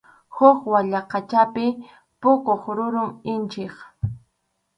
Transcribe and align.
Huk 0.35 0.57
wayaqachapi 0.71 1.65
puquq 2.21 2.63
rurum 2.75 3.11
inchik. 3.31 3.75